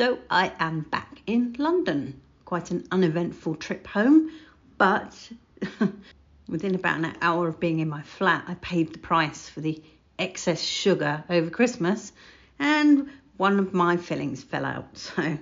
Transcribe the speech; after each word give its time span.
So 0.00 0.18
I 0.30 0.50
am 0.58 0.80
back 0.80 1.20
in 1.26 1.56
London. 1.58 2.22
Quite 2.46 2.70
an 2.70 2.86
uneventful 2.90 3.56
trip 3.56 3.86
home, 3.86 4.30
but 4.78 5.14
within 6.48 6.74
about 6.74 7.00
an 7.00 7.14
hour 7.20 7.48
of 7.48 7.60
being 7.60 7.80
in 7.80 7.90
my 7.90 8.00
flat, 8.00 8.44
I 8.48 8.54
paid 8.54 8.94
the 8.94 8.98
price 8.98 9.46
for 9.50 9.60
the 9.60 9.82
excess 10.18 10.62
sugar 10.62 11.22
over 11.28 11.50
Christmas, 11.50 12.12
and 12.58 13.10
one 13.36 13.58
of 13.58 13.74
my 13.74 13.98
fillings 13.98 14.42
fell 14.42 14.64
out. 14.64 14.88
So, 14.96 15.38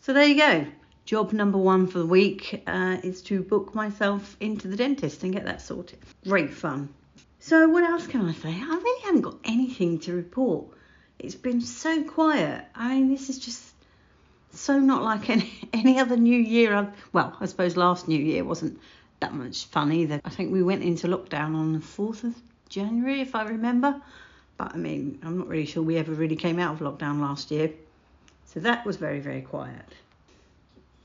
so 0.00 0.12
there 0.12 0.24
you 0.24 0.36
go. 0.36 0.66
Job 1.04 1.32
number 1.32 1.58
one 1.58 1.86
for 1.86 2.00
the 2.00 2.06
week 2.06 2.60
uh, 2.66 2.96
is 3.04 3.22
to 3.22 3.40
book 3.44 3.72
myself 3.72 4.36
into 4.40 4.66
the 4.66 4.74
dentist 4.74 5.22
and 5.22 5.32
get 5.32 5.44
that 5.44 5.62
sorted. 5.62 6.00
Great 6.24 6.52
fun. 6.52 6.92
So 7.38 7.68
what 7.68 7.84
else 7.84 8.08
can 8.08 8.28
I 8.28 8.32
say? 8.32 8.50
I 8.50 8.80
really 8.82 9.02
haven't 9.02 9.20
got 9.20 9.38
anything 9.44 10.00
to 10.00 10.12
report. 10.12 10.66
It's 11.20 11.36
been 11.36 11.60
so 11.60 12.02
quiet. 12.02 12.64
I 12.74 12.96
mean, 12.96 13.08
this 13.08 13.30
is 13.30 13.38
just 13.38 13.71
so 14.52 14.78
not 14.78 15.02
like 15.02 15.30
any, 15.30 15.68
any 15.72 15.98
other 15.98 16.16
New 16.16 16.38
Year. 16.38 16.74
I've, 16.74 16.88
well, 17.12 17.36
I 17.40 17.46
suppose 17.46 17.76
last 17.76 18.08
New 18.08 18.18
Year 18.18 18.44
wasn't 18.44 18.78
that 19.20 19.34
much 19.34 19.66
fun 19.66 19.92
either. 19.92 20.20
I 20.24 20.30
think 20.30 20.52
we 20.52 20.62
went 20.62 20.82
into 20.82 21.08
lockdown 21.08 21.54
on 21.54 21.72
the 21.72 21.78
4th 21.78 22.24
of 22.24 22.34
January, 22.68 23.20
if 23.20 23.34
I 23.34 23.44
remember. 23.44 24.00
But 24.56 24.74
I 24.74 24.76
mean, 24.76 25.18
I'm 25.22 25.38
not 25.38 25.48
really 25.48 25.66
sure 25.66 25.82
we 25.82 25.96
ever 25.96 26.12
really 26.12 26.36
came 26.36 26.58
out 26.58 26.80
of 26.80 26.80
lockdown 26.80 27.20
last 27.20 27.50
year. 27.50 27.72
So 28.46 28.60
that 28.60 28.84
was 28.84 28.96
very, 28.96 29.20
very 29.20 29.40
quiet. 29.40 29.84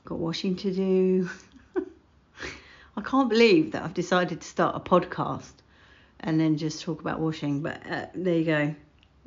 Got 0.06 0.20
washing 0.20 0.56
to 0.58 0.74
do. 0.74 1.30
I 2.98 3.02
can't 3.02 3.30
believe 3.30 3.72
that 3.72 3.84
I've 3.84 3.94
decided 3.94 4.42
to 4.42 4.48
start 4.48 4.76
a 4.76 4.80
podcast 4.80 5.54
and 6.20 6.40
then 6.40 6.58
just 6.58 6.82
talk 6.82 7.00
about 7.00 7.20
washing. 7.20 7.62
But 7.62 7.82
uh, 7.90 8.06
there 8.14 8.36
you 8.36 8.46
go. 8.46 8.76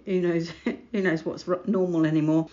Who 0.04 0.20
knows? 0.20 0.50
Who 0.64 1.00
knows 1.00 1.24
what's 1.24 1.46
normal 1.66 2.04
anymore? 2.04 2.48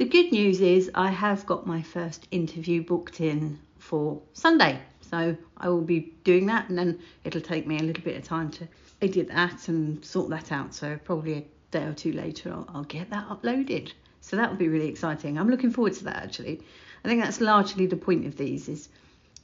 The 0.00 0.06
good 0.06 0.32
news 0.32 0.62
is 0.62 0.90
I 0.94 1.10
have 1.10 1.44
got 1.44 1.66
my 1.66 1.82
first 1.82 2.26
interview 2.30 2.82
booked 2.82 3.20
in 3.20 3.58
for 3.76 4.22
Sunday. 4.32 4.80
So 5.02 5.36
I 5.58 5.68
will 5.68 5.82
be 5.82 6.14
doing 6.24 6.46
that 6.46 6.70
and 6.70 6.78
then 6.78 7.00
it'll 7.22 7.42
take 7.42 7.66
me 7.66 7.78
a 7.78 7.82
little 7.82 8.02
bit 8.02 8.16
of 8.16 8.24
time 8.24 8.50
to 8.52 8.68
edit 9.02 9.28
that 9.28 9.68
and 9.68 10.02
sort 10.02 10.30
that 10.30 10.52
out. 10.52 10.72
So 10.72 10.98
probably 11.04 11.34
a 11.34 11.44
day 11.70 11.84
or 11.84 11.92
two 11.92 12.12
later 12.12 12.50
I'll, 12.50 12.66
I'll 12.72 12.84
get 12.84 13.10
that 13.10 13.28
uploaded. 13.28 13.92
So 14.22 14.36
that 14.36 14.48
will 14.48 14.56
be 14.56 14.68
really 14.68 14.88
exciting. 14.88 15.36
I'm 15.38 15.50
looking 15.50 15.70
forward 15.70 15.92
to 15.96 16.04
that 16.04 16.22
actually. 16.22 16.62
I 17.04 17.08
think 17.08 17.22
that's 17.22 17.42
largely 17.42 17.84
the 17.84 17.96
point 17.96 18.24
of 18.24 18.38
these 18.38 18.70
is 18.70 18.88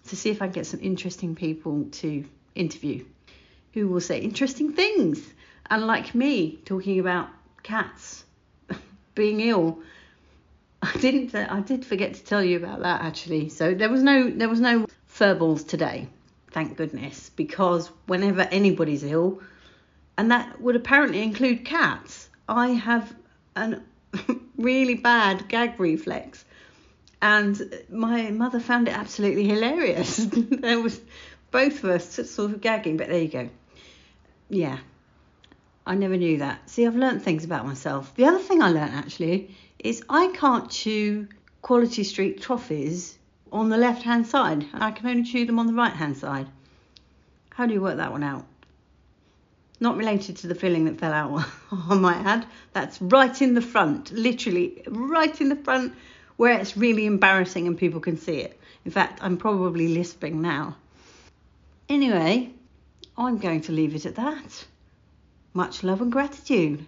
to 0.09 0.17
see 0.17 0.31
if 0.31 0.41
I 0.41 0.47
can 0.47 0.55
get 0.55 0.67
some 0.67 0.81
interesting 0.81 1.35
people 1.35 1.85
to 2.01 2.25
interview 2.55 3.05
who 3.75 3.89
will 3.89 4.01
say 4.01 4.21
interesting 4.21 4.73
things. 4.73 5.21
Unlike 5.69 6.15
me 6.15 6.61
talking 6.65 6.99
about 6.99 7.29
cats 7.63 8.25
being 9.15 9.41
ill 9.41 9.83
I 10.95 10.99
didn't. 10.99 11.35
Uh, 11.35 11.47
I 11.49 11.61
did 11.61 11.85
forget 11.85 12.15
to 12.15 12.25
tell 12.25 12.43
you 12.43 12.57
about 12.57 12.81
that 12.81 13.03
actually. 13.03 13.49
So 13.49 13.75
there 13.75 13.89
was 13.89 14.03
no 14.03 14.31
there 14.31 14.49
was 14.49 14.61
no 14.61 14.87
furballs 15.13 15.67
today, 15.67 16.09
thank 16.51 16.77
goodness, 16.77 17.31
because 17.31 17.91
whenever 18.07 18.43
anybody's 18.43 19.03
ill, 19.03 19.41
and 20.17 20.31
that 20.31 20.61
would 20.61 20.77
apparently 20.77 21.23
include 21.23 21.65
cats, 21.65 22.29
I 22.49 22.69
have 22.69 23.15
a 23.57 23.81
really 24.57 24.95
bad 24.95 25.49
gag 25.49 25.81
reflex, 25.81 26.45
and 27.21 27.61
my 27.91 28.31
mother 28.31 28.61
found 28.61 28.89
it 28.89 28.97
absolutely 28.97 29.47
hilarious. 29.49 30.17
there 30.27 30.81
was 30.81 31.01
both 31.51 31.83
of 31.83 31.91
us 31.91 32.31
sort 32.31 32.53
of 32.53 32.61
gagging, 32.61 32.97
but 32.97 33.09
there 33.09 33.23
you 33.23 33.29
go. 33.29 33.49
Yeah, 34.49 34.79
I 35.87 35.95
never 35.95 36.17
knew 36.17 36.39
that. 36.39 36.69
See, 36.69 36.85
I've 36.85 36.97
learnt 36.97 37.23
things 37.23 37.45
about 37.45 37.65
myself. 37.65 38.13
The 38.17 38.25
other 38.25 38.41
thing 38.41 38.61
I 38.61 38.71
learnt 38.71 38.93
actually 38.93 39.55
is 39.79 40.03
I 40.09 40.29
can't 40.29 40.69
chew 40.69 41.29
Quality 41.63 42.03
Street 42.03 42.43
toffees 42.43 43.15
on 43.53 43.69
the 43.69 43.77
left 43.77 44.03
hand 44.03 44.27
side. 44.27 44.67
I 44.75 44.91
can 44.91 45.07
only 45.07 45.23
chew 45.23 45.47
them 45.47 45.61
on 45.61 45.69
the 45.69 45.73
right 45.73 45.93
hand 45.93 46.17
side. 46.17 46.49
How 47.51 47.67
do 47.67 47.73
you 47.73 47.81
work 47.81 47.99
that 47.99 48.11
one 48.11 48.25
out? 48.25 48.45
Not 49.79 49.97
related 49.97 50.39
to 50.39 50.49
the 50.49 50.57
filling 50.57 50.87
that 50.87 50.99
fell 50.99 51.13
out, 51.13 51.45
on 51.89 52.01
my 52.01 52.15
add. 52.15 52.47
That's 52.73 53.01
right 53.01 53.41
in 53.41 53.55
the 53.55 53.63
front, 53.63 54.11
literally 54.11 54.83
right 54.89 55.41
in 55.41 55.49
the 55.49 55.57
front 55.57 55.95
where 56.37 56.59
it's 56.59 56.77
really 56.77 57.07
embarrassing 57.07 57.67
and 57.67 57.79
people 57.79 58.01
can 58.01 58.17
see 58.17 58.39
it. 58.39 58.61
In 58.85 58.91
fact, 58.91 59.21
I'm 59.23 59.37
probably 59.37 59.89
lisping 59.89 60.43
now. 60.43 60.77
Anyway, 61.89 62.51
I'm 63.17 63.39
going 63.39 63.61
to 63.63 63.73
leave 63.73 63.95
it 63.95 64.05
at 64.05 64.17
that. 64.17 64.67
Much 65.57 65.83
love 65.83 66.03
and 66.03 66.13
gratitude. 66.13 66.85